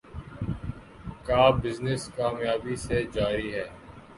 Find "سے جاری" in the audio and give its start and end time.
2.85-3.53